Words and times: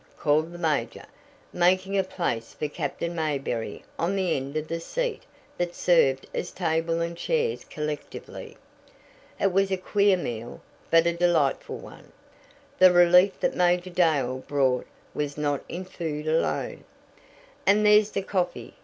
called 0.17 0.51
the 0.51 0.57
major, 0.57 1.05
making 1.53 1.95
a 1.95 2.03
place 2.03 2.53
for 2.55 2.67
Captain 2.67 3.13
Mayberry 3.13 3.83
on 3.99 4.15
the 4.15 4.35
end 4.35 4.57
of 4.57 4.67
the 4.67 4.79
seat 4.79 5.21
that 5.59 5.75
served 5.75 6.25
as 6.33 6.49
table 6.49 7.01
and 7.01 7.15
chairs 7.15 7.63
collectively. 7.65 8.57
It 9.39 9.51
was 9.51 9.69
a 9.69 9.77
queer 9.77 10.17
meal 10.17 10.59
but 10.89 11.05
a 11.05 11.13
delightful 11.13 11.77
one. 11.77 12.11
The 12.79 12.91
relief 12.91 13.39
that 13.41 13.55
Major 13.55 13.91
Dale 13.91 14.39
brought 14.47 14.87
was 15.13 15.37
not 15.37 15.63
in 15.69 15.85
food 15.85 16.25
alone. 16.25 16.83
"And 17.67 17.85
there's 17.85 18.09
the 18.09 18.23
coffee!" 18.23 18.73